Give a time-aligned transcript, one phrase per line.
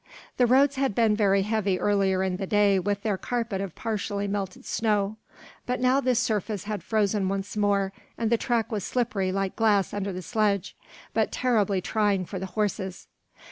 [0.37, 4.27] The roads had been very heavy earlier in the day with their carpet of partially
[4.27, 5.17] melted snow,
[5.67, 9.93] but now this surface had frozen once more and the track was slippery like glass
[9.93, 10.75] under the sledge,
[11.13, 13.05] but terribly trying for the horses.